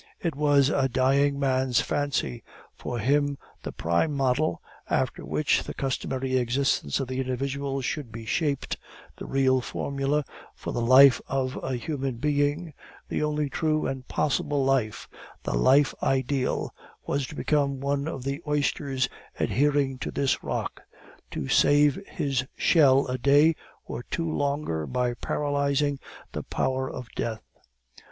[0.19, 2.41] It was a dying man's fancy.
[2.73, 8.25] For him the prime model, after which the customary existence of the individual should be
[8.25, 8.77] shaped,
[9.17, 10.25] the real formula
[10.55, 12.73] for the life of a human being,
[13.09, 15.07] the only true and possible life,
[15.43, 16.73] the life ideal,
[17.05, 19.07] was to become one of the oysters
[19.39, 20.81] adhering to this rock,
[21.29, 23.55] to save his shell a day
[23.85, 25.99] or two longer by paralyzing
[26.31, 27.43] the power of death.